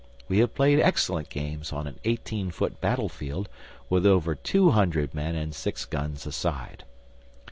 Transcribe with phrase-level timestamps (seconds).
[0.27, 3.47] We have played excellent games on an eighteen foot battlefield
[3.87, 6.85] with over two hundred men and six guns a side.